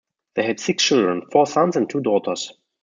[0.33, 2.53] They had six children, four sons and two daughters.